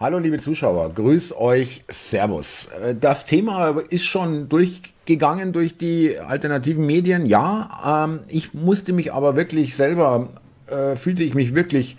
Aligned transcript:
Hallo 0.00 0.18
liebe 0.18 0.38
Zuschauer, 0.38 0.92
grüß 0.92 1.36
euch, 1.36 1.84
Servus. 1.86 2.66
Äh, 2.82 2.96
das 3.00 3.26
Thema 3.26 3.80
ist 3.90 4.02
schon 4.02 4.48
durchgegangen 4.48 5.52
durch 5.52 5.78
die 5.78 6.18
alternativen 6.18 6.84
Medien. 6.84 7.26
Ja, 7.26 8.06
ähm, 8.08 8.18
ich 8.26 8.54
musste 8.54 8.92
mich 8.92 9.12
aber 9.12 9.36
wirklich 9.36 9.76
selber, 9.76 10.30
äh, 10.66 10.96
fühlte 10.96 11.22
ich 11.22 11.34
mich 11.34 11.54
wirklich 11.54 11.96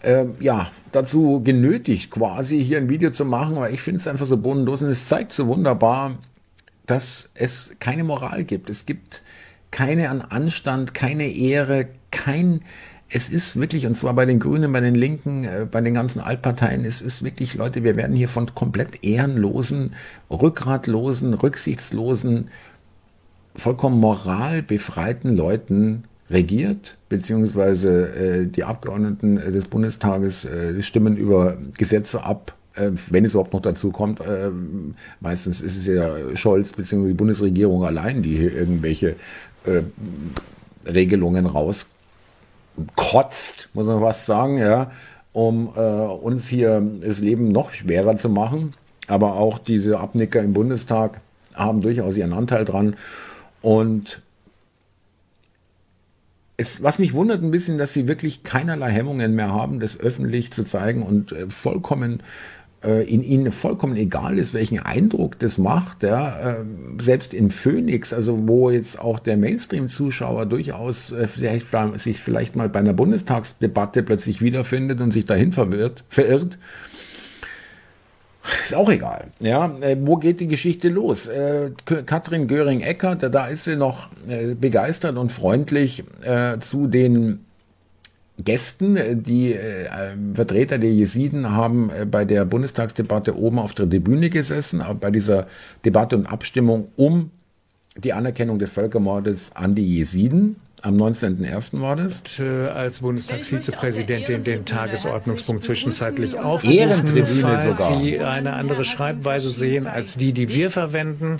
äh, 0.00 0.24
ja, 0.40 0.70
dazu 0.90 1.42
genötigt, 1.44 2.10
quasi 2.10 2.64
hier 2.64 2.78
ein 2.78 2.88
Video 2.88 3.10
zu 3.10 3.26
machen, 3.26 3.56
weil 3.56 3.74
ich 3.74 3.82
finde 3.82 4.00
es 4.00 4.08
einfach 4.08 4.24
so 4.24 4.38
bodenlos 4.38 4.80
und 4.80 4.88
es 4.88 5.06
zeigt 5.06 5.34
so 5.34 5.48
wunderbar, 5.48 6.16
dass 6.86 7.30
es 7.34 7.72
keine 7.78 8.04
Moral 8.04 8.44
gibt. 8.44 8.70
Es 8.70 8.86
gibt 8.86 9.22
keine 9.70 10.08
an 10.08 10.22
Anstand, 10.22 10.94
keine 10.94 11.28
Ehre, 11.30 11.88
kein 12.10 12.62
es 13.10 13.30
ist 13.30 13.58
wirklich, 13.58 13.86
und 13.86 13.96
zwar 13.96 14.14
bei 14.14 14.26
den 14.26 14.38
Grünen, 14.38 14.72
bei 14.72 14.80
den 14.80 14.94
Linken, 14.94 15.44
äh, 15.44 15.66
bei 15.70 15.80
den 15.80 15.94
ganzen 15.94 16.20
Altparteien, 16.20 16.84
es 16.84 17.00
ist 17.00 17.22
wirklich, 17.22 17.54
Leute, 17.54 17.84
wir 17.84 17.96
werden 17.96 18.14
hier 18.14 18.28
von 18.28 18.54
komplett 18.54 19.02
ehrenlosen, 19.02 19.94
rückgratlosen, 20.30 21.34
rücksichtslosen, 21.34 22.48
vollkommen 23.56 23.98
moralbefreiten 23.98 25.36
Leuten 25.36 26.04
regiert, 26.30 26.98
beziehungsweise 27.08 28.08
äh, 28.08 28.46
die 28.46 28.64
Abgeordneten 28.64 29.36
des 29.36 29.64
Bundestages 29.64 30.44
äh, 30.44 30.82
stimmen 30.82 31.16
über 31.16 31.56
Gesetze 31.78 32.24
ab, 32.24 32.54
äh, 32.74 32.90
wenn 33.08 33.24
es 33.24 33.32
überhaupt 33.32 33.54
noch 33.54 33.62
dazu 33.62 33.90
kommt. 33.90 34.20
Äh, 34.20 34.50
meistens 35.20 35.62
ist 35.62 35.78
es 35.78 35.86
ja 35.86 36.36
Scholz 36.36 36.72
beziehungsweise 36.72 37.14
die 37.14 37.16
Bundesregierung 37.16 37.84
allein, 37.84 38.22
die 38.22 38.36
hier 38.36 38.54
irgendwelche 38.54 39.16
äh, 39.64 39.80
Regelungen 40.86 41.46
raus 41.46 41.86
kotzt, 43.08 43.68
muss 43.72 43.86
man 43.86 44.02
was 44.02 44.26
sagen, 44.26 44.58
ja, 44.58 44.90
um 45.32 45.70
äh, 45.76 45.80
uns 45.80 46.48
hier 46.48 46.82
das 47.00 47.20
Leben 47.20 47.52
noch 47.52 47.72
schwerer 47.72 48.16
zu 48.16 48.28
machen. 48.28 48.74
Aber 49.06 49.34
auch 49.34 49.58
diese 49.58 49.98
Abnicker 49.98 50.40
im 50.40 50.52
Bundestag 50.52 51.20
haben 51.54 51.80
durchaus 51.80 52.16
ihren 52.16 52.34
Anteil 52.34 52.64
dran. 52.64 52.96
Und 53.62 54.20
es, 56.58 56.82
was 56.82 56.98
mich 56.98 57.14
wundert 57.14 57.42
ein 57.42 57.50
bisschen, 57.50 57.78
dass 57.78 57.94
sie 57.94 58.06
wirklich 58.06 58.42
keinerlei 58.42 58.90
Hemmungen 58.90 59.34
mehr 59.34 59.50
haben, 59.50 59.80
das 59.80 59.98
öffentlich 59.98 60.50
zu 60.50 60.64
zeigen 60.64 61.02
und 61.02 61.32
äh, 61.32 61.48
vollkommen 61.48 62.22
äh, 62.84 63.02
in 63.12 63.22
ihnen 63.22 63.52
vollkommen 63.52 63.96
egal 63.96 64.38
ist, 64.38 64.54
welchen 64.54 64.78
Eindruck 64.78 65.38
das 65.38 65.58
macht, 65.58 66.02
ja, 66.02 66.38
äh, 66.38 66.64
selbst 67.00 67.34
in 67.34 67.50
Phoenix, 67.50 68.12
also 68.12 68.46
wo 68.46 68.70
jetzt 68.70 69.00
auch 69.00 69.18
der 69.18 69.36
Mainstream-Zuschauer 69.36 70.46
durchaus 70.46 71.12
äh, 71.12 71.26
vielleicht, 71.26 71.66
sich 71.96 72.20
vielleicht 72.20 72.56
mal 72.56 72.68
bei 72.68 72.78
einer 72.78 72.92
Bundestagsdebatte 72.92 74.02
plötzlich 74.02 74.40
wiederfindet 74.40 75.00
und 75.00 75.12
sich 75.12 75.26
dahin 75.26 75.52
verwirrt, 75.52 76.04
verirrt, 76.08 76.58
ist 78.62 78.74
auch 78.74 78.88
egal. 78.88 79.26
Ja, 79.40 79.76
wo 80.00 80.16
geht 80.16 80.40
die 80.40 80.48
Geschichte 80.48 80.88
los? 80.88 81.28
Äh, 81.28 81.72
Katrin 81.84 82.48
Göring-Eckert, 82.48 83.34
da 83.34 83.46
ist 83.46 83.64
sie 83.64 83.76
noch 83.76 84.08
äh, 84.28 84.54
begeistert 84.54 85.16
und 85.16 85.32
freundlich 85.32 86.04
äh, 86.22 86.58
zu 86.58 86.86
den 86.86 87.40
Gästen. 88.42 88.96
Äh, 88.96 89.16
die 89.16 89.52
äh, 89.52 89.88
Vertreter 90.34 90.78
der 90.78 90.92
Jesiden 90.92 91.50
haben 91.50 91.90
äh, 91.90 92.06
bei 92.06 92.24
der 92.24 92.44
Bundestagsdebatte 92.44 93.36
oben 93.36 93.58
auf 93.58 93.74
der 93.74 93.88
Tribüne 93.88 94.30
gesessen, 94.30 94.82
bei 95.00 95.10
dieser 95.10 95.46
Debatte 95.84 96.16
und 96.16 96.26
Abstimmung 96.26 96.88
um 96.96 97.30
die 97.96 98.12
Anerkennung 98.12 98.58
des 98.58 98.72
Völkermordes 98.72 99.56
an 99.56 99.74
die 99.74 99.96
Jesiden. 99.96 100.56
Am 100.82 100.96
19.01. 100.96 101.80
war 101.80 101.96
das. 101.96 102.20
Und, 102.38 102.46
äh, 102.46 102.68
als 102.68 103.00
Bundestagsvizepräsidentin 103.00 104.44
den 104.44 104.64
Tagesordnungspunkt 104.64 105.64
zwischenzeitlich 105.64 106.38
aufgerufen, 106.38 107.26
falls 107.40 107.64
sogar. 107.64 108.00
Sie 108.00 108.20
eine 108.20 108.52
andere 108.52 108.84
Schreibweise 108.84 109.50
sehen 109.50 109.86
als 109.86 110.16
die, 110.16 110.32
die 110.32 110.48
wir 110.48 110.70
verwenden. 110.70 111.38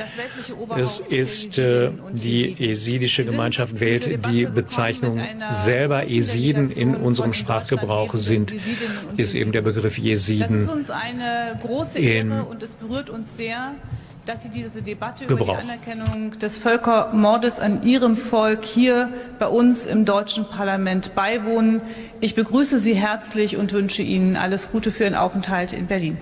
Es 0.77 1.01
ist 1.01 1.59
äh, 1.59 1.91
die 2.13 2.71
esidische 2.71 3.25
Gemeinschaft 3.25 3.79
wählt 3.81 4.27
die 4.31 4.47
Bezeichnung 4.47 5.21
selber. 5.51 6.09
Esiden 6.09 6.71
in 6.71 6.95
unserem 6.97 7.33
Sprachgebrauch 7.33 8.15
sind, 8.15 8.53
ist 9.17 9.35
eben 9.35 9.53
der 9.53 9.63
Begriff 9.63 9.99
Jesiden. 9.99 10.43
Das 10.43 10.53
ist 10.53 10.69
uns 10.69 10.91
eine 10.91 11.59
große 11.63 11.99
Ehre 11.99 12.45
und 12.45 12.63
es 12.63 12.75
berührt 12.75 13.11
uns 13.11 13.37
sehr 13.37 13.75
dass 14.29 14.43
Sie 14.43 14.51
diese 14.51 14.83
Debatte 14.83 15.25
Gebrauch. 15.25 15.47
über 15.47 15.57
die 15.57 15.63
Anerkennung 15.63 16.39
des 16.39 16.59
Völkermordes 16.59 17.61
an 17.61 17.83
Ihrem 17.83 18.19
Volk 18.19 18.63
hier 18.63 19.11
bei 19.39 19.47
uns 19.47 19.87
im 19.87 20.05
deutschen 20.05 20.47
Parlament 20.47 21.15
beiwohnen. 21.15 21.81
Ich 22.21 22.35
begrüße 22.35 22.79
Sie 22.79 22.93
herzlich 22.93 23.57
und 23.57 23.73
wünsche 23.73 24.03
Ihnen 24.03 24.37
alles 24.37 24.71
Gute 24.71 24.93
für 24.93 25.05
Ihren 25.05 25.15
Aufenthalt 25.15 25.73
in 25.73 25.87
Berlin. 25.87 26.19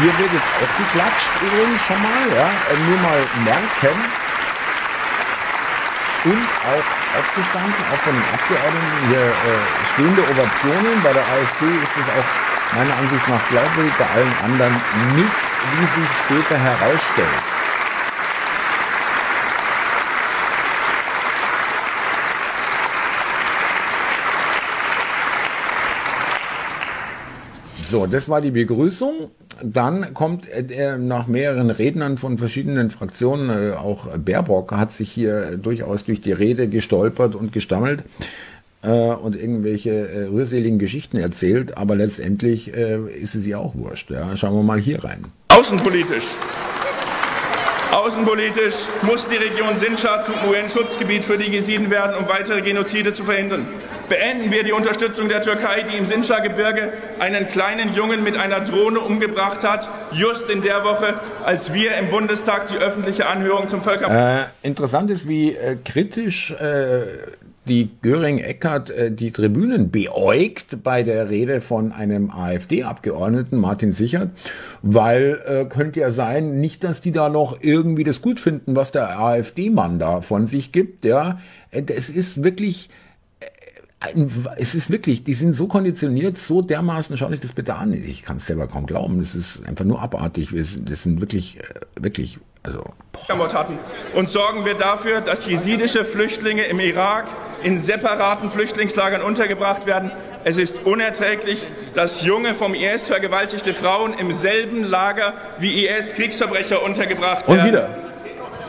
Hier 0.00 0.18
wird 0.18 0.32
jetzt 0.32 0.48
auch 0.56 0.78
geklatscht 0.78 1.28
übrigens 1.42 1.82
schon 1.82 2.00
mal, 2.00 2.34
ja, 2.34 2.48
nur 2.88 2.98
mal 2.98 3.18
merken. 3.44 3.98
Und 6.24 6.48
auch 6.64 7.18
aufgestanden, 7.18 7.84
auch 7.92 7.98
von 7.98 8.14
den 8.14 8.24
Abgeordneten 8.24 9.08
hier 9.08 9.20
äh, 9.20 9.32
stehende 9.92 10.22
Ovationen. 10.22 11.02
Bei 11.02 11.12
der 11.12 11.22
AfD 11.22 11.66
ist 11.82 11.96
es 12.00 12.08
auch 12.08 12.45
meiner 12.74 12.96
Ansicht 12.96 13.28
nach 13.28 13.48
glaubwürdig, 13.48 13.92
bei 13.98 14.06
allen 14.06 14.34
anderen 14.44 14.72
nicht, 15.14 15.36
wie 15.78 16.00
sich 16.00 16.10
später 16.24 16.58
herausstellt. 16.58 17.56
So, 27.88 28.06
das 28.06 28.28
war 28.28 28.40
die 28.40 28.50
Begrüßung. 28.50 29.30
Dann 29.62 30.12
kommt 30.12 30.48
äh, 30.48 30.98
nach 30.98 31.28
mehreren 31.28 31.70
Rednern 31.70 32.18
von 32.18 32.36
verschiedenen 32.36 32.90
Fraktionen, 32.90 33.48
äh, 33.48 33.72
auch 33.74 34.08
Baerbock 34.18 34.72
hat 34.72 34.90
sich 34.90 35.10
hier 35.10 35.56
durchaus 35.56 36.04
durch 36.04 36.20
die 36.20 36.32
Rede 36.32 36.68
gestolpert 36.68 37.34
und 37.34 37.52
gestammelt 37.52 38.02
äh, 38.86 39.14
und 39.14 39.34
irgendwelche 39.34 39.90
äh, 39.90 40.24
rührseligen 40.26 40.78
Geschichten 40.78 41.18
erzählt, 41.18 41.76
aber 41.76 41.96
letztendlich 41.96 42.72
äh, 42.72 42.98
ist 43.10 43.34
es 43.34 43.46
ihr 43.46 43.58
auch 43.58 43.74
wurscht. 43.74 44.10
Ja. 44.10 44.36
Schauen 44.36 44.54
wir 44.54 44.62
mal 44.62 44.78
hier 44.78 45.02
rein. 45.04 45.24
Außenpolitisch. 45.48 46.24
Außenpolitisch 47.92 48.74
muss 49.02 49.26
die 49.26 49.36
Region 49.36 49.78
Sinjar 49.78 50.22
zum 50.22 50.34
UN-Schutzgebiet 50.48 51.24
für 51.24 51.38
die 51.38 51.50
Jesiden 51.50 51.90
werden, 51.90 52.16
um 52.16 52.28
weitere 52.28 52.60
Genozide 52.60 53.14
zu 53.14 53.24
verhindern. 53.24 53.66
Beenden 54.08 54.52
wir 54.52 54.62
die 54.62 54.72
Unterstützung 54.72 55.28
der 55.28 55.40
Türkei, 55.40 55.82
die 55.82 55.96
im 55.96 56.06
Sinjar-Gebirge 56.06 56.92
einen 57.18 57.48
kleinen 57.48 57.94
Jungen 57.94 58.22
mit 58.22 58.36
einer 58.36 58.60
Drohne 58.60 59.00
umgebracht 59.00 59.64
hat, 59.64 59.88
just 60.12 60.48
in 60.50 60.62
der 60.62 60.84
Woche, 60.84 61.14
als 61.44 61.72
wir 61.72 61.96
im 61.96 62.10
Bundestag 62.10 62.66
die 62.66 62.76
öffentliche 62.76 63.26
Anhörung 63.26 63.68
zum 63.68 63.80
Völkermord. 63.80 64.46
Äh, 64.62 64.66
interessant 64.66 65.10
ist, 65.10 65.26
wie 65.26 65.54
äh, 65.54 65.76
kritisch 65.84 66.52
äh, 66.52 67.06
die 67.68 67.90
Göring-Eckert 68.02 68.90
äh, 68.90 69.10
die 69.10 69.30
Tribünen 69.30 69.90
beäugt 69.90 70.82
bei 70.82 71.02
der 71.02 71.28
Rede 71.28 71.60
von 71.60 71.92
einem 71.92 72.30
AfD-Abgeordneten, 72.30 73.58
Martin 73.58 73.92
Sichert, 73.92 74.30
weil 74.82 75.40
äh, 75.46 75.64
könnte 75.64 76.00
ja 76.00 76.10
sein, 76.10 76.60
nicht, 76.60 76.84
dass 76.84 77.00
die 77.00 77.12
da 77.12 77.28
noch 77.28 77.58
irgendwie 77.60 78.04
das 78.04 78.22
gut 78.22 78.40
finden, 78.40 78.76
was 78.76 78.92
der 78.92 79.18
AfD-Mann 79.18 79.98
da 79.98 80.20
von 80.20 80.46
sich 80.46 80.72
gibt, 80.72 81.04
ja. 81.04 81.40
Äh, 81.70 81.82
es 81.88 82.10
ist 82.10 82.42
wirklich, 82.42 82.88
äh, 82.88 83.05
es 84.56 84.74
ist 84.74 84.90
wirklich, 84.90 85.24
die 85.24 85.34
sind 85.34 85.54
so 85.54 85.66
konditioniert, 85.68 86.36
so 86.36 86.60
dermaßen, 86.62 87.16
schau 87.16 87.28
dich 87.28 87.40
das 87.40 87.52
bitte 87.52 87.74
an. 87.74 87.92
Ich 87.92 88.22
kann 88.22 88.36
es 88.36 88.46
selber 88.46 88.68
kaum 88.68 88.86
glauben. 88.86 89.18
Das 89.18 89.34
ist 89.34 89.66
einfach 89.66 89.84
nur 89.84 90.02
abartig. 90.02 90.50
Das 90.52 91.02
sind 91.02 91.20
wirklich, 91.20 91.58
wirklich, 91.98 92.38
also. 92.62 92.84
Boah. 93.12 93.66
Und 94.14 94.30
sorgen 94.30 94.66
wir 94.66 94.74
dafür, 94.74 95.22
dass 95.22 95.46
jesidische 95.46 96.04
Flüchtlinge 96.04 96.62
im 96.64 96.78
Irak 96.78 97.26
in 97.62 97.78
separaten 97.78 98.50
Flüchtlingslagern 98.50 99.22
untergebracht 99.22 99.86
werden. 99.86 100.10
Es 100.44 100.58
ist 100.58 100.84
unerträglich, 100.84 101.58
dass 101.94 102.22
junge 102.22 102.54
vom 102.54 102.74
IS 102.74 103.06
vergewaltigte 103.06 103.72
Frauen 103.72 104.12
im 104.14 104.32
selben 104.32 104.84
Lager 104.84 105.32
wie 105.58 105.86
IS-Kriegsverbrecher 105.86 106.82
untergebracht 106.84 107.48
werden. 107.48 107.60
Und 107.60 107.66
wieder. 107.66 108.05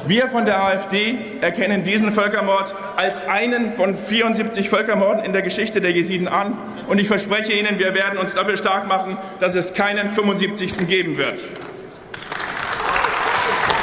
Wir 0.05 0.29
von 0.29 0.45
der 0.45 0.61
AfD 0.63 1.17
erkennen 1.41 1.83
diesen 1.83 2.11
Völkermord 2.11 2.75
als 2.95 3.21
einen 3.21 3.71
von 3.71 3.95
74 3.95 4.69
Völkermorden 4.69 5.23
in 5.23 5.33
der 5.33 5.41
Geschichte 5.41 5.81
der 5.81 5.91
Jesiden 5.91 6.27
an. 6.27 6.57
Und 6.87 6.99
ich 6.99 7.07
verspreche 7.07 7.53
Ihnen, 7.53 7.79
wir 7.79 7.93
werden 7.93 8.17
uns 8.19 8.33
dafür 8.33 8.57
stark 8.57 8.87
machen, 8.87 9.17
dass 9.39 9.55
es 9.55 9.73
keinen 9.73 10.09
75. 10.13 10.87
geben 10.87 11.17
wird. 11.17 11.45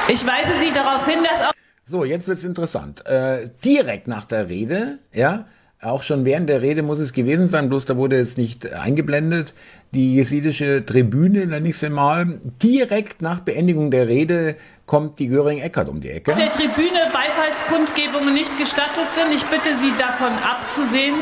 Ich 0.08 0.26
weise 0.26 0.52
Sie 0.60 0.70
darauf 0.72 1.06
hin, 1.06 1.18
dass 1.22 1.48
auch 1.48 1.52
so, 1.86 2.04
jetzt 2.04 2.26
wird's 2.28 2.44
interessant. 2.44 3.04
Äh, 3.04 3.50
direkt 3.62 4.08
nach 4.08 4.24
der 4.24 4.48
Rede, 4.48 4.98
ja, 5.12 5.44
auch 5.84 6.02
schon 6.02 6.24
während 6.24 6.48
der 6.48 6.62
Rede 6.62 6.82
muss 6.82 6.98
es 6.98 7.12
gewesen 7.12 7.46
sein, 7.46 7.68
bloß 7.68 7.84
da 7.84 7.96
wurde 7.96 8.16
jetzt 8.16 8.38
nicht 8.38 8.72
eingeblendet, 8.72 9.54
die 9.92 10.14
jesidische 10.14 10.84
Tribüne, 10.84 11.46
nenne 11.46 11.68
ich 11.68 11.78
sie 11.78 11.90
mal. 11.90 12.40
Direkt 12.62 13.22
nach 13.22 13.40
Beendigung 13.40 13.90
der 13.90 14.08
Rede 14.08 14.56
kommt 14.86 15.18
die 15.18 15.28
Göring-Eckert 15.28 15.88
um 15.88 16.00
die 16.00 16.10
Ecke. 16.10 16.32
Auf 16.32 16.38
der 16.38 16.50
Tribüne 16.50 17.10
Beifallskundgebungen 17.12 18.34
nicht 18.34 18.58
gestattet 18.58 19.06
sind. 19.14 19.34
Ich 19.34 19.44
bitte 19.44 19.70
Sie 19.80 19.92
davon 19.96 20.32
abzusehen. 20.42 21.14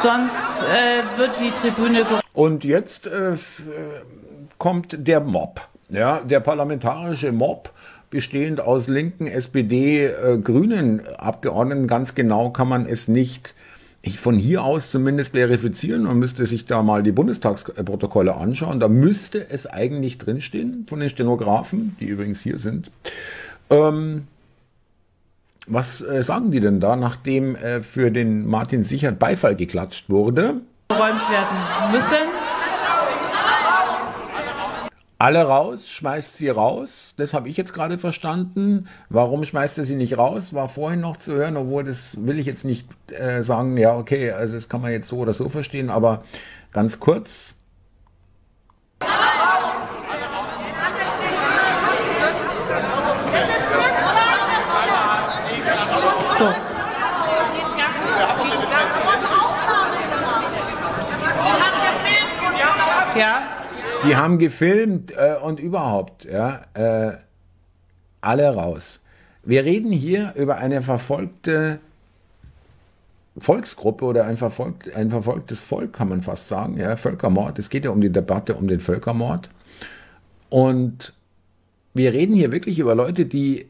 sonst 0.00 0.62
äh, 0.62 1.18
wird 1.18 1.40
die 1.40 1.50
Tribüne. 1.50 2.06
Und 2.32 2.64
jetzt 2.64 3.06
äh, 3.06 3.32
äh, 3.32 3.36
kommt 4.58 4.96
der 4.98 5.20
Mob, 5.20 5.60
ja, 5.88 6.20
der 6.20 6.40
parlamentarische 6.40 7.32
Mob 7.32 7.70
bestehend 8.10 8.60
aus 8.60 8.88
linken, 8.88 9.26
SPD, 9.26 10.06
äh, 10.06 10.38
Grünen 10.38 11.06
Abgeordneten. 11.06 11.86
Ganz 11.86 12.14
genau 12.14 12.50
kann 12.50 12.68
man 12.68 12.86
es 12.86 13.08
nicht 13.08 13.54
von 14.14 14.38
hier 14.38 14.62
aus 14.62 14.90
zumindest 14.90 15.32
verifizieren. 15.32 16.04
Man 16.04 16.18
müsste 16.18 16.46
sich 16.46 16.66
da 16.66 16.82
mal 16.82 17.02
die 17.02 17.12
Bundestagsprotokolle 17.12 18.36
anschauen. 18.36 18.78
Da 18.78 18.88
müsste 18.88 19.50
es 19.50 19.66
eigentlich 19.66 20.18
drinstehen 20.18 20.86
von 20.88 21.00
den 21.00 21.08
Stenografen, 21.08 21.96
die 21.98 22.06
übrigens 22.06 22.40
hier 22.40 22.58
sind. 22.58 22.90
Ähm, 23.70 24.28
was 25.66 26.00
äh, 26.00 26.22
sagen 26.22 26.52
die 26.52 26.60
denn 26.60 26.78
da, 26.78 26.94
nachdem 26.94 27.56
äh, 27.56 27.82
für 27.82 28.12
den 28.12 28.46
Martin 28.46 28.84
Sichert 28.84 29.18
Beifall 29.18 29.56
geklatscht 29.56 30.08
wurde? 30.08 30.60
Geräumt 30.88 31.28
werden 31.28 31.92
müssen. 31.92 32.45
Alle 35.18 35.42
raus, 35.44 35.88
schmeißt 35.88 36.36
sie 36.36 36.50
raus. 36.50 37.14
Das 37.16 37.32
habe 37.32 37.48
ich 37.48 37.56
jetzt 37.56 37.72
gerade 37.72 37.96
verstanden. 37.96 38.86
Warum 39.08 39.46
schmeißt 39.46 39.78
er 39.78 39.86
sie 39.86 39.96
nicht 39.96 40.18
raus? 40.18 40.52
War 40.52 40.68
vorhin 40.68 41.00
noch 41.00 41.16
zu 41.16 41.32
hören, 41.32 41.56
obwohl 41.56 41.84
das 41.84 42.18
will 42.26 42.38
ich 42.38 42.44
jetzt 42.44 42.66
nicht 42.66 42.86
äh, 43.12 43.42
sagen. 43.42 43.78
Ja, 43.78 43.96
okay, 43.96 44.32
also 44.32 44.54
das 44.54 44.68
kann 44.68 44.82
man 44.82 44.92
jetzt 44.92 45.08
so 45.08 45.16
oder 45.16 45.32
so 45.32 45.48
verstehen, 45.48 45.88
aber 45.88 46.22
ganz 46.70 47.00
kurz. 47.00 47.56
So. 56.36 56.54
Ja. 63.18 63.65
Die 64.06 64.16
haben 64.16 64.38
gefilmt 64.38 65.12
äh, 65.16 65.36
und 65.42 65.58
überhaupt, 65.58 66.24
ja, 66.24 66.62
äh, 66.74 67.16
alle 68.20 68.54
raus. 68.54 69.04
Wir 69.42 69.64
reden 69.64 69.92
hier 69.92 70.32
über 70.36 70.56
eine 70.56 70.82
verfolgte 70.82 71.80
Volksgruppe 73.38 74.04
oder 74.04 74.24
ein, 74.24 74.36
verfolgt, 74.36 74.94
ein 74.94 75.10
verfolgtes 75.10 75.62
Volk, 75.62 75.92
kann 75.92 76.08
man 76.08 76.22
fast 76.22 76.48
sagen, 76.48 76.76
ja, 76.78 76.96
Völkermord. 76.96 77.58
Es 77.58 77.68
geht 77.68 77.84
ja 77.84 77.90
um 77.90 78.00
die 78.00 78.10
Debatte 78.10 78.54
um 78.54 78.66
den 78.68 78.80
Völkermord. 78.80 79.50
Und 80.48 81.12
wir 81.92 82.12
reden 82.12 82.34
hier 82.34 82.52
wirklich 82.52 82.78
über 82.78 82.94
Leute, 82.94 83.26
die 83.26 83.66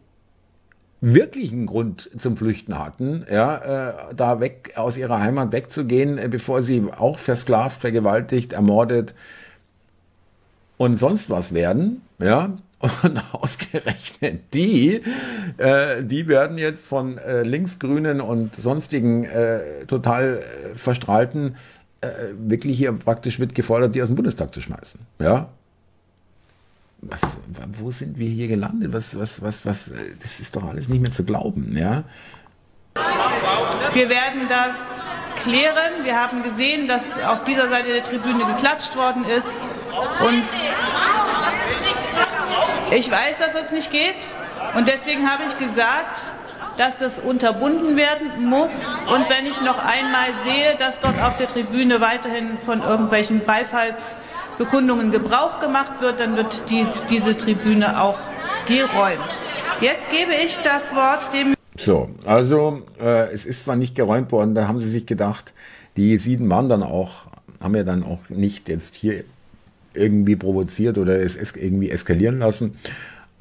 wirklichen 1.00 1.66
Grund 1.66 2.10
zum 2.16 2.36
Flüchten 2.36 2.78
hatten, 2.78 3.24
ja, 3.30 4.10
äh, 4.10 4.14
da 4.14 4.40
weg 4.40 4.72
aus 4.76 4.96
ihrer 4.96 5.20
Heimat 5.20 5.52
wegzugehen, 5.52 6.18
äh, 6.18 6.28
bevor 6.28 6.62
sie 6.62 6.84
auch 6.96 7.18
versklavt, 7.18 7.80
vergewaltigt, 7.80 8.52
ermordet 8.52 9.14
und 10.76 10.96
sonst 10.96 11.30
was 11.30 11.54
werden, 11.54 12.02
ja. 12.18 12.56
Und 12.78 13.22
ausgerechnet 13.32 14.42
die, 14.52 15.00
äh, 15.56 16.02
die 16.02 16.28
werden 16.28 16.58
jetzt 16.58 16.86
von 16.86 17.16
äh, 17.16 17.42
Linksgrünen 17.42 18.20
und 18.20 18.54
sonstigen 18.56 19.24
äh, 19.24 19.86
total 19.86 20.42
äh, 20.42 20.74
verstrahlten 20.74 21.56
äh, 22.02 22.08
wirklich 22.38 22.76
hier 22.76 22.92
praktisch 22.92 23.38
mit 23.38 23.54
gefordert, 23.54 23.94
die 23.94 24.02
aus 24.02 24.08
dem 24.08 24.16
Bundestag 24.16 24.52
zu 24.52 24.60
schmeißen. 24.60 25.00
Ja, 25.18 25.48
was, 27.02 27.38
wo 27.78 27.90
sind 27.90 28.18
wir 28.18 28.28
hier 28.28 28.48
gelandet? 28.48 28.92
Was, 28.92 29.18
was, 29.18 29.42
was, 29.42 29.66
was, 29.66 29.92
das 30.20 30.40
ist 30.40 30.56
doch 30.56 30.64
alles 30.64 30.88
nicht 30.88 31.00
mehr 31.00 31.10
zu 31.10 31.24
glauben, 31.24 31.76
ja? 31.76 32.04
Wir 33.92 34.08
werden 34.08 34.42
das 34.48 35.00
klären. 35.46 36.02
Wir 36.02 36.20
haben 36.20 36.42
gesehen, 36.42 36.88
dass 36.88 37.22
auf 37.24 37.44
dieser 37.44 37.68
Seite 37.68 37.92
der 37.92 38.02
Tribüne 38.02 38.44
geklatscht 38.46 38.96
worden 38.96 39.24
ist. 39.24 39.62
Und 40.26 40.46
ich 42.90 43.10
weiß, 43.10 43.38
dass 43.38 43.52
das 43.52 43.70
nicht 43.70 43.92
geht. 43.92 44.26
Und 44.74 44.88
deswegen 44.88 45.30
habe 45.30 45.44
ich 45.46 45.56
gesagt, 45.56 46.32
dass 46.76 46.98
das 46.98 47.20
unterbunden 47.20 47.96
werden 47.96 48.44
muss. 48.44 48.98
Und 49.06 49.30
wenn 49.30 49.46
ich 49.46 49.60
noch 49.60 49.78
einmal 49.78 50.28
sehe, 50.44 50.74
dass 50.78 51.00
dort 51.00 51.22
auf 51.22 51.36
der 51.36 51.46
Tribüne 51.46 52.00
weiterhin 52.00 52.58
von 52.58 52.82
irgendwelchen 52.82 53.44
Beifalls 53.44 54.16
Bekundungen 54.58 55.12
Gebrauch 55.12 55.60
gemacht 55.60 56.00
wird, 56.00 56.18
dann 56.18 56.36
wird 56.36 56.68
die, 56.70 56.86
diese 57.08 57.36
Tribüne 57.36 58.00
auch 58.00 58.18
geräumt. 58.66 59.38
Jetzt 59.80 60.10
gebe 60.10 60.32
ich 60.34 60.58
das 60.62 60.94
Wort 60.94 61.32
dem. 61.32 61.55
So, 61.78 62.10
also 62.24 62.82
äh, 63.00 63.32
es 63.32 63.44
ist 63.44 63.64
zwar 63.64 63.76
nicht 63.76 63.94
geräumt 63.94 64.32
worden, 64.32 64.54
da 64.54 64.68
haben 64.68 64.80
sie 64.80 64.88
sich 64.88 65.06
gedacht, 65.06 65.52
die 65.96 66.18
sieben 66.18 66.48
waren 66.50 66.68
dann 66.68 66.82
auch, 66.82 67.28
haben 67.60 67.74
ja 67.74 67.84
dann 67.84 68.02
auch 68.02 68.28
nicht 68.28 68.68
jetzt 68.68 68.94
hier 68.94 69.24
irgendwie 69.94 70.36
provoziert 70.36 70.98
oder 70.98 71.20
es 71.20 71.36
irgendwie 71.56 71.90
eskalieren 71.90 72.38
lassen. 72.38 72.76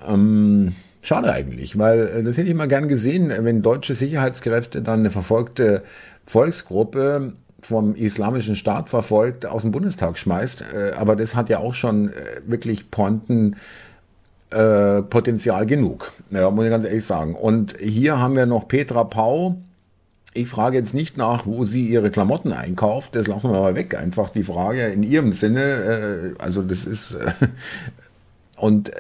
Ähm, 0.07 0.73
schade 1.01 1.31
eigentlich, 1.31 1.77
weil 1.77 2.07
äh, 2.07 2.23
das 2.23 2.37
hätte 2.37 2.49
ich 2.49 2.55
mal 2.55 2.67
gern 2.67 2.87
gesehen, 2.87 3.31
wenn 3.37 3.61
deutsche 3.61 3.95
Sicherheitskräfte 3.95 4.81
dann 4.81 4.99
eine 4.99 5.11
verfolgte 5.11 5.83
Volksgruppe 6.25 7.33
vom 7.61 7.95
islamischen 7.95 8.55
Staat 8.55 8.89
verfolgt, 8.89 9.45
aus 9.45 9.63
dem 9.63 9.71
Bundestag 9.71 10.17
schmeißt. 10.17 10.65
Äh, 10.73 10.91
aber 10.97 11.15
das 11.15 11.35
hat 11.35 11.49
ja 11.49 11.59
auch 11.59 11.73
schon 11.73 12.09
äh, 12.09 12.41
wirklich 12.45 12.91
Ponten 12.91 13.55
äh, 14.55 15.01
Potenzial 15.01 15.65
genug, 15.65 16.11
ja, 16.31 16.49
muss 16.49 16.65
ich 16.65 16.71
ganz 16.71 16.85
ehrlich 16.85 17.05
sagen. 17.05 17.35
Und 17.35 17.75
hier 17.79 18.19
haben 18.19 18.35
wir 18.35 18.45
noch 18.45 18.67
Petra 18.67 19.03
Pau. 19.03 19.57
Ich 20.33 20.47
frage 20.47 20.77
jetzt 20.77 20.93
nicht 20.93 21.17
nach, 21.17 21.45
wo 21.45 21.65
sie 21.65 21.87
ihre 21.87 22.11
Klamotten 22.11 22.51
einkauft. 22.51 23.15
Das 23.15 23.27
lassen 23.27 23.49
wir 23.51 23.59
mal 23.59 23.75
weg. 23.75 23.97
Einfach 23.97 24.29
die 24.29 24.43
Frage 24.43 24.87
in 24.87 25.03
ihrem 25.03 25.31
Sinne. 25.31 26.35
Also 26.39 26.61
das 26.61 26.85
ist 26.85 27.15
und 28.57 28.91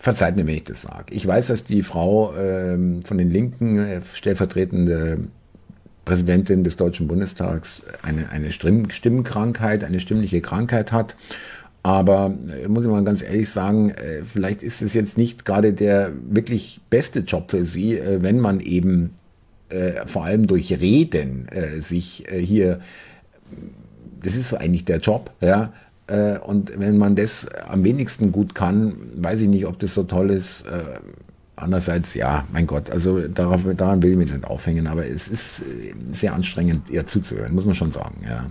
verzeiht 0.00 0.34
mir, 0.34 0.44
wenn 0.46 0.56
ich 0.56 0.64
das 0.64 0.82
sage. 0.82 1.14
Ich 1.14 1.24
weiß, 1.24 1.46
dass 1.46 1.62
die 1.62 1.82
Frau 1.82 2.34
ähm, 2.36 3.02
von 3.04 3.18
den 3.18 3.30
Linken 3.30 4.02
stellvertretende 4.14 5.20
Präsidentin 6.04 6.64
des 6.64 6.76
Deutschen 6.76 7.06
Bundestags 7.06 7.84
eine, 8.02 8.30
eine 8.30 8.50
Stimmenkrankheit, 8.50 9.84
eine 9.84 10.00
stimmliche 10.00 10.40
Krankheit 10.40 10.90
hat. 10.90 11.14
Aber 11.82 12.32
äh, 12.48 12.68
muss 12.68 12.84
ich 12.84 12.90
mal 12.90 13.02
ganz 13.04 13.22
ehrlich 13.22 13.50
sagen, 13.50 13.90
äh, 13.90 14.22
vielleicht 14.24 14.62
ist 14.62 14.82
es 14.82 14.94
jetzt 14.94 15.18
nicht 15.18 15.44
gerade 15.44 15.72
der 15.72 16.12
wirklich 16.28 16.80
beste 16.90 17.20
Job 17.20 17.50
für 17.50 17.64
Sie, 17.64 17.98
äh, 17.98 18.22
wenn 18.22 18.38
man 18.38 18.60
eben 18.60 19.14
vor 20.04 20.26
allem 20.26 20.48
durch 20.48 20.70
Reden 20.80 21.46
sich 21.78 22.26
hier, 22.30 22.80
das 24.22 24.36
ist 24.36 24.52
eigentlich 24.52 24.84
der 24.84 24.98
Job, 24.98 25.30
ja. 25.40 25.72
Und 26.42 26.78
wenn 26.78 26.98
man 26.98 27.16
das 27.16 27.48
am 27.48 27.82
wenigsten 27.82 28.32
gut 28.32 28.54
kann, 28.54 28.96
weiß 29.16 29.40
ich 29.40 29.48
nicht, 29.48 29.64
ob 29.64 29.78
das 29.78 29.94
so 29.94 30.02
toll 30.02 30.28
ist, 30.28 30.66
Andererseits, 31.56 32.12
ja, 32.12 32.44
mein 32.52 32.66
Gott, 32.66 32.90
also 32.90 33.26
darauf, 33.28 33.62
daran 33.74 34.02
will 34.02 34.10
ich 34.10 34.16
mich 34.18 34.32
nicht 34.32 34.44
aufhängen, 34.44 34.86
aber 34.86 35.06
es 35.06 35.28
ist 35.28 35.62
sehr 36.10 36.34
anstrengend, 36.34 36.90
ihr 36.90 37.06
zuzuhören, 37.06 37.54
muss 37.54 37.64
man 37.64 37.74
schon 37.74 37.92
sagen, 37.92 38.16
ja. 38.28 38.44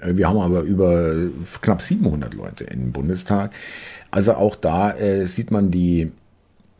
wir 0.05 0.29
haben 0.29 0.41
aber 0.41 0.61
über 0.61 1.15
knapp 1.63 1.81
700 1.81 2.35
Leute 2.35 2.65
im 2.65 2.93
Bundestag. 2.93 3.53
Also 4.11 4.35
auch 4.35 4.57
da 4.57 4.95
sieht 5.25 5.51
man 5.51 5.71
die 5.71 6.13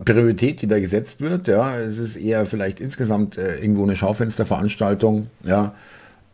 Priorität, 0.03 0.63
die 0.63 0.67
da 0.67 0.81
gesetzt 0.81 1.21
wird. 1.21 1.47
Ja, 1.49 1.79
es 1.79 1.99
ist 1.99 2.17
eher 2.17 2.47
vielleicht 2.47 2.81
insgesamt 2.81 3.39
äh, 3.39 3.59
irgendwo 3.59 3.85
eine 3.85 3.97
Schaufensterveranstaltung. 3.97 5.29
Ja, 5.45 5.75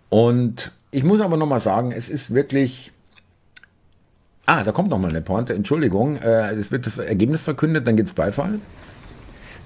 und 0.09 0.73
ich 0.91 1.05
muss 1.05 1.21
aber 1.21 1.37
nochmal 1.37 1.61
sagen, 1.61 1.93
es 1.93 2.09
ist 2.09 2.35
wirklich. 2.35 2.93
Ah, 4.47 4.65
da 4.65 4.73
kommt 4.73 4.91
nochmal 4.91 5.11
eine 5.11 5.21
Pointe. 5.21 5.55
Entschuldigung, 5.55 6.17
äh, 6.17 6.53
es 6.55 6.73
wird 6.73 6.87
das 6.87 6.99
Ergebnis 6.99 7.43
verkündet, 7.43 7.87
dann 7.87 7.97
gibt's 7.97 8.15
Beifall. 8.15 8.59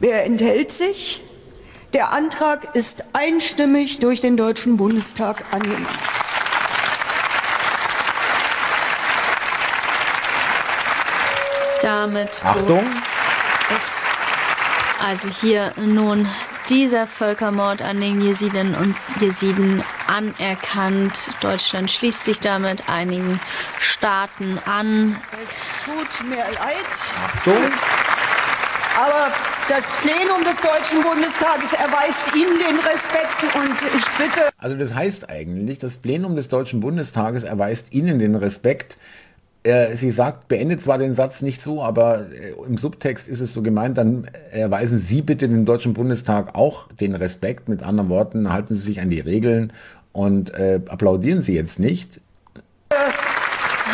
Wer 0.01 0.27
enthält 0.27 0.73
sich? 0.73 1.23
Der 1.95 2.13
Antrag 2.13 2.75
ist 2.75 3.05
einstimmig 3.13 4.01
durch 4.01 4.21
den 4.21 4.37
Deutschen 4.37 4.77
Bundestag 4.77 5.45
angenommen. 5.53 5.87
Damit 11.81 12.45
Achtung. 12.45 12.83
Ist 13.77 14.09
also 15.03 15.29
hier 15.29 15.73
nun 15.77 16.29
dieser 16.69 17.07
Völkermord 17.07 17.83
an 17.83 18.01
den 18.01 18.23
Jesiden 18.23 18.75
und 18.75 18.97
Jesiden 19.21 19.83
anerkannt. 20.07 21.31
Deutschland 21.41 21.91
schließt 21.91 22.25
sich 22.25 22.41
damit 22.41 22.89
einigen 22.89 23.39
Staaten 23.79 24.59
an. 24.65 25.17
Es 25.43 25.63
tut 25.85 26.29
mir 26.29 26.37
leid. 26.37 26.87
Achtung. 27.27 27.55
Aber 28.97 29.33
das 29.69 29.91
Plenum 29.93 30.45
des 30.45 30.61
Deutschen 30.61 31.03
Bundestages 31.03 31.73
erweist 31.73 32.25
Ihnen 32.35 32.59
den 32.59 32.79
Respekt 32.79 33.43
und 33.57 33.99
ich 33.99 34.05
bitte. 34.19 34.49
Also 34.57 34.77
das 34.77 34.95
heißt 34.95 35.29
eigentlich, 35.29 35.81
das 35.81 35.97
Plenum 35.97 36.37
des 36.37 36.49
Deutschen 36.49 36.81
Bundestages 36.81 37.43
erweist 37.43 37.93
Ihnen 37.93 38.21
den 38.21 38.37
Respekt, 38.37 38.97
äh, 39.65 39.97
sie 39.97 40.11
sagt, 40.11 40.49
beendet 40.49 40.83
zwar 40.83 40.99
den 40.99 41.15
Satz 41.15 41.43
nicht 41.43 41.63
so, 41.63 41.83
aber 41.83 42.31
äh, 42.31 42.53
im 42.67 42.77
Subtext 42.77 43.27
ist 43.27 43.41
es 43.41 43.53
so 43.53 43.63
gemeint, 43.63 43.97
dann 43.99 44.29
erweisen 44.51 44.99
Sie 44.99 45.23
bitte 45.23 45.49
dem 45.49 45.65
Deutschen 45.65 45.95
Bundestag 45.95 46.55
auch 46.55 46.93
den 46.93 47.15
Respekt. 47.15 47.69
Mit 47.69 47.83
anderen 47.83 48.11
Worten, 48.11 48.53
halten 48.53 48.75
Sie 48.75 48.83
sich 48.83 49.01
an 49.01 49.11
die 49.11 49.21
Regeln 49.21 49.73
und 50.13 50.53
äh, 50.55 50.81
applaudieren 50.87 51.43
Sie 51.43 51.55
jetzt 51.55 51.79
nicht. 51.79 52.21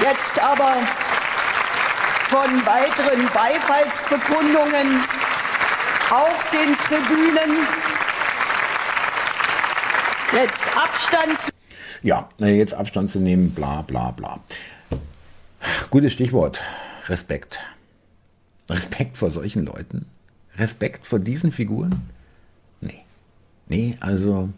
Jetzt 0.02 0.42
aber 0.42 0.74
von 2.28 2.50
weiteren 2.66 3.24
Beifallsbekundungen 3.32 5.04
auf 6.10 6.50
den 6.50 6.76
Tribünen. 6.76 7.58
Jetzt 10.32 10.66
Abstand 10.76 11.38
zu. 11.38 11.50
Ja, 12.02 12.28
jetzt 12.38 12.74
Abstand 12.74 13.10
zu 13.10 13.20
nehmen, 13.20 13.50
bla 13.52 13.82
bla 13.82 14.10
bla. 14.10 14.40
Gutes 15.90 16.12
Stichwort. 16.12 16.60
Respekt. 17.06 17.60
Respekt 18.68 19.16
vor 19.16 19.30
solchen 19.30 19.64
Leuten. 19.64 20.06
Respekt 20.56 21.06
vor 21.06 21.18
diesen 21.18 21.52
Figuren? 21.52 22.02
Nee. 22.80 23.02
Nee, 23.68 23.96
also, 24.00 24.48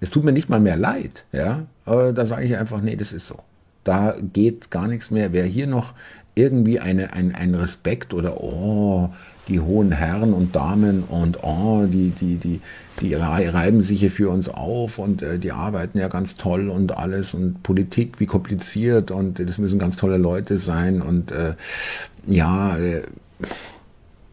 es 0.00 0.10
tut 0.10 0.24
mir 0.24 0.32
nicht 0.32 0.48
mal 0.48 0.60
mehr 0.60 0.76
leid, 0.76 1.24
ja. 1.32 1.66
Aber 1.84 2.12
da 2.12 2.26
sage 2.26 2.44
ich 2.44 2.56
einfach, 2.56 2.80
nee, 2.80 2.96
das 2.96 3.12
ist 3.12 3.26
so. 3.26 3.40
Da 3.84 4.16
geht 4.20 4.70
gar 4.70 4.88
nichts 4.88 5.10
mehr. 5.10 5.32
Wer 5.32 5.44
hier 5.44 5.66
noch 5.66 5.94
irgendwie 6.34 6.80
eine, 6.80 7.12
ein, 7.12 7.34
ein 7.34 7.54
Respekt 7.54 8.14
oder, 8.14 8.40
oh, 8.40 9.10
die 9.48 9.60
hohen 9.60 9.92
Herren 9.92 10.32
und 10.32 10.54
Damen 10.54 11.04
und 11.04 11.42
oh, 11.42 11.84
die, 11.86 12.10
die, 12.10 12.36
die, 12.36 12.60
die 13.00 13.14
reiben 13.14 13.82
sich 13.82 14.00
hier 14.00 14.10
für 14.10 14.30
uns 14.30 14.48
auf 14.48 14.98
und 14.98 15.22
äh, 15.22 15.38
die 15.38 15.52
arbeiten 15.52 15.98
ja 15.98 16.08
ganz 16.08 16.36
toll 16.36 16.70
und 16.70 16.96
alles 16.96 17.34
und 17.34 17.62
Politik, 17.62 18.20
wie 18.20 18.26
kompliziert 18.26 19.10
und 19.10 19.40
das 19.40 19.58
müssen 19.58 19.78
ganz 19.78 19.96
tolle 19.96 20.18
Leute 20.18 20.58
sein 20.58 21.02
und 21.02 21.32
äh, 21.32 21.54
ja, 22.26 22.78
äh, 22.78 23.02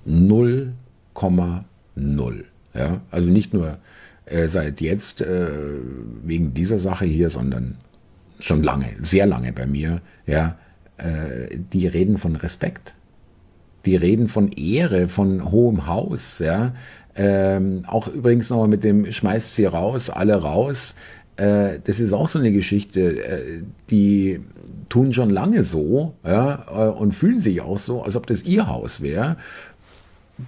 0,0. 0.08 2.44
Ja, 2.74 3.02
also 3.10 3.30
nicht 3.30 3.54
nur 3.54 3.78
äh, 4.26 4.48
seit 4.48 4.82
jetzt 4.82 5.22
äh, 5.22 5.48
wegen 6.24 6.54
dieser 6.54 6.80
Sache 6.80 7.06
hier, 7.06 7.30
sondern 7.30 7.78
schon 8.40 8.62
lange, 8.62 8.90
sehr 9.00 9.26
lange 9.26 9.52
bei 9.52 9.66
mir, 9.66 10.02
ja, 10.28 10.58
äh, 10.98 11.58
die 11.74 11.88
reden 11.88 12.18
von 12.18 12.36
Respekt. 12.36 12.94
Die 13.86 13.96
reden 13.96 14.28
von 14.28 14.52
Ehre, 14.52 15.08
von 15.08 15.52
hohem 15.52 15.88
Haus, 15.88 16.40
ja. 16.40 16.74
Ähm, 17.16 17.84
auch 17.88 18.08
übrigens 18.08 18.50
nochmal 18.50 18.68
mit 18.68 18.84
dem 18.84 19.12
schmeißt 19.12 19.56
sie 19.56 19.66
raus, 19.66 20.10
alle 20.10 20.36
raus. 20.36 20.96
Äh, 21.38 21.80
das 21.84 22.00
ist 22.00 22.14
auch 22.14 22.30
so 22.30 22.40
eine 22.40 22.52
Geschichte, 22.52 23.24
äh, 23.24 23.62
die 23.90 24.42
tun 24.90 25.14
schon 25.14 25.30
lange 25.30 25.64
so 25.64 26.16
ja, 26.26 26.66
äh, 26.70 26.92
und 26.92 27.14
fühlen 27.14 27.40
sich 27.40 27.62
auch 27.62 27.80
so, 27.80 28.04
als 28.04 28.16
ob 28.16 28.28
das 28.28 28.44
ihr 28.44 28.68
Haus 28.68 29.02
wäre. 29.02 29.38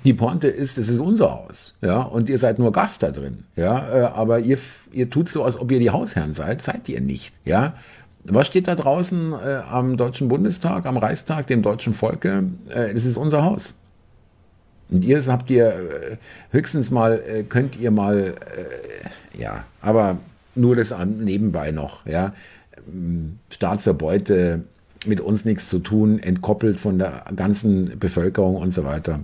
Die 0.03 0.13
Pointe 0.13 0.47
ist, 0.47 0.77
es 0.77 0.87
ist 0.87 0.99
unser 0.99 1.31
Haus, 1.31 1.75
ja, 1.81 2.01
und 2.01 2.29
ihr 2.29 2.37
seid 2.37 2.59
nur 2.59 2.71
Gast 2.71 3.01
da 3.01 3.09
drin, 3.09 3.45
ja, 3.55 3.89
äh, 3.91 4.01
aber 4.03 4.39
ihr, 4.39 4.59
ihr 4.91 5.09
tut 5.09 5.29
so, 5.29 5.43
als 5.43 5.57
ob 5.57 5.71
ihr 5.71 5.79
die 5.79 5.89
Hausherren 5.89 6.33
seid, 6.33 6.61
seid 6.61 6.87
ihr 6.89 7.01
nicht, 7.01 7.33
ja. 7.43 7.73
Was 8.23 8.47
steht 8.47 8.67
da 8.67 8.75
draußen 8.75 9.33
äh, 9.33 9.61
am 9.69 9.97
Deutschen 9.97 10.27
Bundestag, 10.27 10.85
am 10.85 10.97
Reichstag, 10.97 11.47
dem 11.47 11.61
deutschen 11.61 11.93
Volke? 11.93 12.43
Äh, 12.69 12.93
das 12.93 13.05
ist 13.05 13.17
unser 13.17 13.43
Haus. 13.43 13.75
Und 14.89 15.05
ihr 15.05 15.23
habt 15.27 15.49
ihr 15.49 15.67
äh, 15.67 16.17
höchstens 16.51 16.91
mal, 16.91 17.21
äh, 17.27 17.43
könnt 17.43 17.77
ihr 17.77 17.91
mal, 17.91 18.35
äh, 19.35 19.39
ja, 19.39 19.63
aber 19.81 20.17
nur 20.55 20.75
das 20.75 20.93
nebenbei 21.05 21.71
noch, 21.71 22.05
ja. 22.05 22.33
Ähm, 22.87 23.39
Staatsverbeute 23.51 24.63
mit 25.05 25.21
uns 25.21 25.45
nichts 25.45 25.69
zu 25.69 25.79
tun, 25.79 26.19
entkoppelt 26.19 26.79
von 26.79 26.99
der 26.99 27.23
ganzen 27.35 27.97
Bevölkerung 27.99 28.57
und 28.57 28.71
so 28.71 28.83
weiter. 28.83 29.21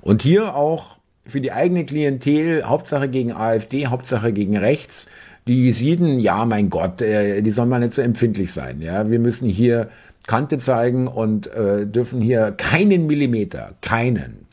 Und 0.00 0.22
hier 0.22 0.54
auch 0.54 0.96
für 1.26 1.40
die 1.40 1.52
eigene 1.52 1.84
Klientel, 1.84 2.64
Hauptsache 2.64 3.08
gegen 3.08 3.32
AfD, 3.32 3.86
Hauptsache 3.86 4.32
gegen 4.32 4.56
rechts. 4.56 5.08
Die 5.46 5.66
Jesiden, 5.66 6.20
ja, 6.20 6.44
mein 6.44 6.70
Gott, 6.70 7.02
äh, 7.02 7.42
die 7.42 7.50
sollen 7.50 7.68
mal 7.68 7.80
nicht 7.80 7.92
so 7.92 8.02
empfindlich 8.02 8.52
sein. 8.52 8.80
Ja, 8.80 9.10
wir 9.10 9.18
müssen 9.18 9.48
hier 9.48 9.90
Kante 10.26 10.58
zeigen 10.58 11.06
und 11.06 11.46
äh, 11.48 11.86
dürfen 11.86 12.22
hier 12.22 12.52
keinen 12.52 13.06
Millimeter, 13.06 13.74
keinen 13.82 14.46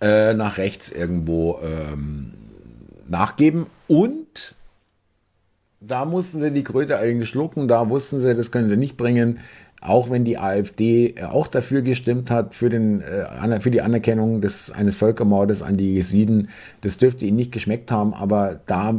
äh, 0.00 0.32
nach 0.34 0.56
rechts 0.56 0.90
irgendwo 0.90 1.58
ähm, 1.62 2.32
nachgeben. 3.08 3.66
Und 3.88 4.54
da 5.80 6.04
mussten 6.04 6.40
sie 6.40 6.50
die 6.50 6.64
Kröte 6.64 6.98
eigentlich 6.98 7.28
schlucken, 7.28 7.68
da 7.68 7.88
wussten 7.90 8.20
sie, 8.20 8.34
das 8.34 8.50
können 8.50 8.68
sie 8.68 8.76
nicht 8.76 8.96
bringen. 8.96 9.40
Auch 9.86 10.10
wenn 10.10 10.24
die 10.24 10.36
AfD 10.38 11.14
äh, 11.16 11.22
auch 11.24 11.46
dafür 11.46 11.82
gestimmt 11.82 12.30
hat, 12.30 12.54
für, 12.54 12.68
den, 12.68 13.02
äh, 13.02 13.60
für 13.60 13.70
die 13.70 13.82
Anerkennung 13.82 14.40
des, 14.40 14.70
eines 14.70 14.96
Völkermordes 14.96 15.62
an 15.62 15.76
die 15.76 15.94
Jesiden, 15.94 16.48
das 16.80 16.98
dürfte 16.98 17.24
ihnen 17.24 17.36
nicht 17.36 17.52
geschmeckt 17.52 17.90
haben, 17.92 18.12
aber 18.12 18.60
da 18.66 18.94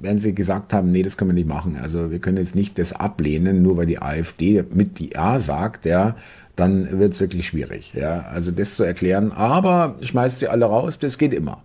werden 0.00 0.18
sie 0.18 0.34
gesagt 0.34 0.72
haben, 0.72 0.92
nee, 0.92 1.02
das 1.02 1.16
können 1.16 1.30
wir 1.30 1.34
nicht 1.34 1.48
machen. 1.48 1.78
Also 1.80 2.10
wir 2.10 2.18
können 2.18 2.36
jetzt 2.36 2.54
nicht 2.54 2.78
das 2.78 2.92
ablehnen, 2.92 3.62
nur 3.62 3.76
weil 3.78 3.86
die 3.86 4.00
AfD 4.00 4.62
mit 4.72 4.98
die 4.98 5.16
A 5.16 5.40
sagt, 5.40 5.86
ja, 5.86 6.16
dann 6.54 6.98
wird 6.98 7.14
es 7.14 7.20
wirklich 7.20 7.46
schwierig. 7.46 7.92
Ja, 7.94 8.26
also 8.32 8.50
das 8.50 8.74
zu 8.74 8.84
erklären. 8.84 9.32
Aber 9.32 9.96
schmeißt 10.00 10.40
sie 10.40 10.48
alle 10.48 10.66
raus, 10.66 10.98
das 10.98 11.18
geht 11.18 11.32
immer. 11.32 11.62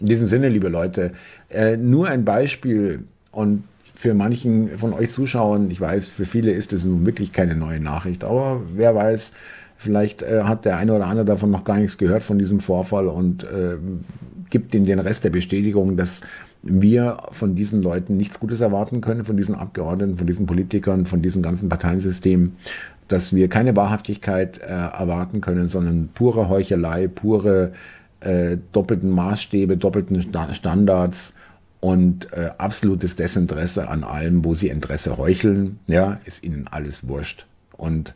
In 0.00 0.06
diesem 0.06 0.26
Sinne, 0.26 0.48
liebe 0.48 0.68
Leute, 0.68 1.12
äh, 1.50 1.76
nur 1.76 2.08
ein 2.08 2.24
Beispiel 2.24 3.04
und 3.30 3.64
für 3.94 4.14
manchen 4.14 4.78
von 4.78 4.92
euch 4.92 5.10
Zuschauern, 5.10 5.70
ich 5.70 5.80
weiß, 5.80 6.06
für 6.06 6.24
viele 6.24 6.52
ist 6.52 6.72
es 6.72 6.84
nun 6.84 7.06
wirklich 7.06 7.32
keine 7.32 7.54
neue 7.54 7.80
Nachricht, 7.80 8.24
aber 8.24 8.60
wer 8.74 8.94
weiß, 8.94 9.32
vielleicht 9.76 10.22
äh, 10.22 10.42
hat 10.42 10.64
der 10.64 10.76
eine 10.76 10.94
oder 10.94 11.06
andere 11.06 11.24
davon 11.24 11.50
noch 11.50 11.64
gar 11.64 11.76
nichts 11.76 11.98
gehört 11.98 12.22
von 12.22 12.38
diesem 12.38 12.60
Vorfall 12.60 13.08
und 13.08 13.44
äh, 13.44 13.76
gibt 14.50 14.74
ihnen 14.74 14.86
den 14.86 14.98
Rest 14.98 15.24
der 15.24 15.30
Bestätigung, 15.30 15.96
dass 15.96 16.22
wir 16.62 17.18
von 17.30 17.54
diesen 17.54 17.82
Leuten 17.82 18.16
nichts 18.16 18.40
Gutes 18.40 18.60
erwarten 18.60 19.02
können, 19.02 19.24
von 19.24 19.36
diesen 19.36 19.54
Abgeordneten, 19.54 20.16
von 20.16 20.26
diesen 20.26 20.46
Politikern, 20.46 21.04
von 21.04 21.20
diesem 21.20 21.42
ganzen 21.42 21.68
Parteiensystem 21.68 22.52
dass 23.08 23.34
wir 23.34 23.48
keine 23.48 23.76
Wahrhaftigkeit 23.76 24.58
äh, 24.58 24.64
erwarten 24.64 25.40
können, 25.40 25.68
sondern 25.68 26.08
pure 26.14 26.48
Heuchelei, 26.48 27.08
pure 27.08 27.72
äh, 28.20 28.56
doppelten 28.72 29.10
Maßstäbe, 29.10 29.76
doppelten 29.76 30.22
Standards 30.22 31.34
und 31.84 32.32
äh, 32.32 32.50
absolutes 32.56 33.14
Desinteresse 33.14 33.88
an 33.88 34.04
allem, 34.04 34.42
wo 34.42 34.54
sie 34.54 34.68
Interesse 34.68 35.18
heucheln, 35.18 35.80
ja, 35.86 36.18
ist 36.24 36.42
ihnen 36.42 36.66
alles 36.66 37.08
wurscht. 37.08 37.44
Und 37.76 38.14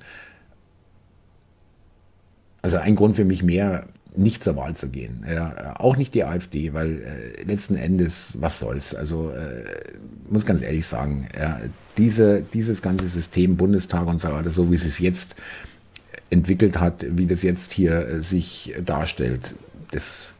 also 2.63 2.79
ein 2.79 2.97
Grund 2.97 3.17
für 3.17 3.27
mich 3.27 3.43
mehr, 3.43 3.85
nicht 4.17 4.43
zur 4.43 4.57
Wahl 4.57 4.75
zu 4.75 4.89
gehen. 4.89 5.23
Ja, 5.29 5.79
auch 5.79 5.99
nicht 5.99 6.15
die 6.15 6.25
AfD, 6.25 6.73
weil 6.73 7.03
äh, 7.03 7.43
letzten 7.43 7.77
Endes, 7.77 8.33
was 8.41 8.59
soll's? 8.59 8.95
Also 8.95 9.33
äh, 9.33 9.65
muss 10.31 10.47
ganz 10.47 10.63
ehrlich 10.63 10.87
sagen, 10.87 11.29
ja, 11.39 11.61
diese, 11.99 12.41
dieses 12.41 12.81
ganze 12.81 13.07
System 13.07 13.59
Bundestag 13.59 14.07
und 14.07 14.23
so 14.23 14.29
weiter, 14.33 14.49
so 14.49 14.71
wie 14.71 14.77
es 14.77 14.85
sich 14.85 14.99
jetzt 14.99 15.37
entwickelt 16.31 16.81
hat, 16.81 17.05
wie 17.07 17.27
das 17.27 17.43
jetzt 17.43 17.73
hier 17.73 18.09
äh, 18.09 18.23
sich 18.23 18.75
darstellt, 18.83 19.57
das 19.91 20.33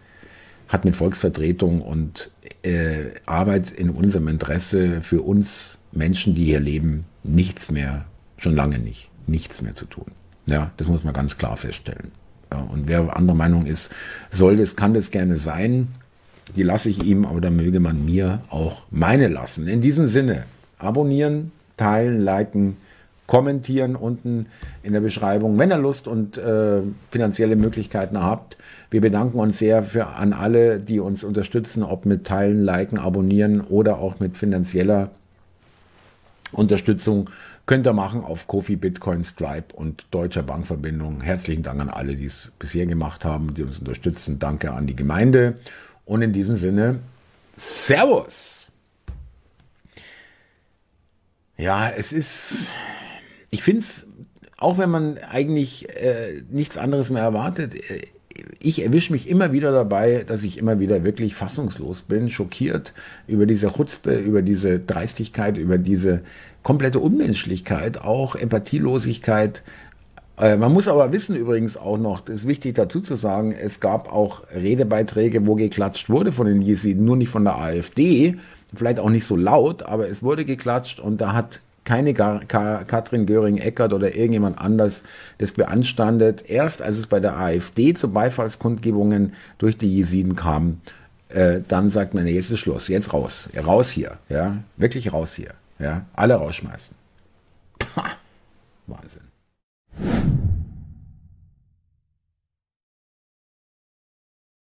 hat 0.69 0.85
mit 0.85 0.95
Volksvertretung 0.95 1.81
und 1.81 2.31
äh, 2.63 3.11
Arbeit 3.27 3.71
in 3.71 3.91
unserem 3.91 4.29
Interesse 4.29 5.01
für 5.01 5.23
uns 5.23 5.79
Menschen, 5.93 6.35
die 6.35 6.45
hier 6.45 6.61
leben, 6.61 7.07
nichts 7.25 7.71
mehr, 7.71 8.05
schon 8.37 8.55
lange 8.55 8.79
nicht, 8.79 9.11
nichts 9.27 9.63
mehr 9.63 9.75
zu 9.75 9.87
tun. 9.87 10.07
Ja, 10.47 10.71
das 10.77 10.89
muss 10.89 11.05
man 11.05 11.15
ganz 11.15 11.39
klar 11.39 11.57
feststellen. 11.57 12.13
Ja, 12.53 12.61
und 12.61 12.89
wer 12.89 13.17
anderer 13.17 13.37
Meinung 13.37 13.67
ist, 13.67 13.93
soll 14.31 14.57
das, 14.57 14.77
kann 14.77 14.95
das 14.95 15.11
gerne 15.11 15.39
sein. 15.39 15.89
Die 16.57 16.63
lasse 16.63 16.89
ich 16.89 17.03
ihm, 17.03 17.27
aber 17.27 17.41
da 17.41 17.51
möge 17.51 17.81
man 17.81 18.05
mir 18.05 18.41
auch 18.49 18.85
meine 18.91 19.29
lassen. 19.29 19.69
In 19.69 19.83
diesem 19.83 20.07
Sinne, 20.07 20.45
abonnieren, 20.79 21.53
teilen, 21.77 22.21
liken 22.21 22.77
kommentieren 23.29 23.95
unten 23.95 24.47
in 24.83 24.93
der 24.93 25.01
Beschreibung, 25.01 25.57
wenn 25.59 25.71
ihr 25.71 25.79
Lust 25.79 26.09
und 26.09 26.37
äh, 26.37 26.81
finanzielle 27.11 27.55
Möglichkeiten 27.55 28.21
habt. 28.21 28.57
Wir 28.91 29.01
bedanken 29.01 29.39
uns 29.39 29.59
sehr 29.59 29.85
für 29.85 30.09
an 30.09 30.33
alle, 30.33 30.81
die 30.81 30.99
uns 30.99 31.23
unterstützen, 31.23 31.85
ob 31.85 32.07
mit 32.07 32.27
Teilen, 32.27 32.65
Liken, 32.65 32.99
Abonnieren 32.99 33.61
oder 33.61 33.99
auch 33.99 34.19
mit 34.19 34.37
finanzieller 34.37 35.11
Unterstützung 36.51 37.31
könnt 37.67 37.87
ihr 37.87 37.93
machen 37.93 38.25
auf 38.25 38.47
Kofi, 38.47 38.77
Bitcoin, 38.77 39.23
Stripe 39.23 39.75
und 39.75 40.07
Deutscher 40.11 40.43
Bankverbindung. 40.43 41.21
Herzlichen 41.21 41.63
Dank 41.63 41.83
an 41.83 41.91
alle, 41.91 42.17
die 42.17 42.25
es 42.25 42.53
bisher 42.59 42.87
gemacht 42.87 43.27
haben, 43.27 43.53
die 43.53 43.63
uns 43.63 43.79
unterstützen. 43.79 44.39
Danke 44.39 44.73
an 44.73 44.87
die 44.87 44.97
Gemeinde. 44.97 45.59
Und 46.07 46.23
in 46.23 46.33
diesem 46.33 46.57
Sinne, 46.57 47.01
Servus! 47.57 48.69
Ja, 51.59 51.91
es 51.91 52.13
ist, 52.15 52.71
ich 53.51 53.63
finde 53.63 53.81
es, 53.81 54.07
auch 54.57 54.79
wenn 54.79 54.91
man 54.91 55.19
eigentlich 55.19 55.89
äh, 55.89 56.43
nichts 56.51 56.79
anderes 56.79 57.11
mehr 57.11 57.23
erwartet, 57.23 57.75
äh, 57.75 58.03
ich 58.61 58.85
erwische 58.85 59.13
mich 59.13 59.29
immer 59.29 59.53
wieder 59.53 59.73
dabei, 59.73 60.25
dass 60.27 60.45
ich 60.45 60.59
immer 60.59 60.79
wieder 60.81 61.05
wirklich 61.05 61.35
fassungslos 61.35 62.03
bin, 62.03 62.31
schockiert 62.31 62.93
über 63.27 63.47
diese 63.47 63.73
Chutzpe, 63.73 64.17
über 64.17 64.43
diese 64.43 64.79
Dreistigkeit, 64.79 65.59
über 65.59 65.79
diese 65.79 66.21
komplette 66.63 67.01
Unmenschlichkeit, 67.01 67.99
auch 68.01 68.37
Empathielosigkeit. 68.37 69.63
Äh, 70.39 70.57
man 70.57 70.73
muss 70.73 70.89
aber 70.89 71.13
wissen 71.13 71.37
übrigens 71.37 71.77
auch 71.77 71.99
noch, 71.99 72.21
das 72.21 72.41
ist 72.41 72.49
wichtig 72.49 72.75
dazu 72.75 73.01
zu 73.01 73.17
sagen, 73.17 73.53
es 73.53 73.81
gab 73.81 74.13
auch 74.13 74.43
Redebeiträge, 74.55 75.47
wo 75.47 75.55
geklatscht 75.55 76.11
wurde 76.11 76.33
von 76.33 76.47
den 76.47 76.63
Jesiden, 76.63 77.05
nur 77.05 77.17
nicht 77.17 77.31
von 77.31 77.45
der 77.45 77.59
AfD, 77.59 78.37
vielleicht 78.75 79.01
auch 79.01 79.11
nicht 79.11 79.25
so 79.25 79.37
laut, 79.37 79.83
aber 79.83 80.09
es 80.09 80.23
wurde 80.23 80.45
geklatscht 80.45 81.01
und 81.01 81.21
da 81.21 81.33
hat 81.33 81.61
keine 81.89 82.13
Katrin 82.13 83.25
Göring-Eckert 83.25 83.95
oder 83.95 84.15
irgendjemand 84.15 84.59
anders 84.59 85.05
das 85.39 85.53
beanstandet. 85.53 86.45
Erst 86.51 86.83
als 86.83 86.99
es 86.99 87.07
bei 87.07 87.19
der 87.19 87.39
AfD 87.39 87.95
zu 87.95 88.13
Beifallskundgebungen 88.13 89.33
durch 89.57 89.79
die 89.79 89.97
Jesiden 89.97 90.37
kam, 90.37 90.83
äh, 91.31 91.63
dann 91.67 91.89
sagt 91.89 92.13
man, 92.13 92.25
nee, 92.25 92.35
jetzt 92.35 92.51
ist 92.51 92.59
Schluss, 92.59 92.89
jetzt 92.89 93.15
raus, 93.15 93.49
raus 93.57 93.91
hier, 93.91 94.19
ja, 94.29 94.59
wirklich 94.77 95.15
raus 95.15 95.33
hier, 95.35 95.55
ja, 95.79 96.05
alle 96.13 96.35
rausschmeißen. 96.35 96.95
Wahnsinn. 98.87 99.23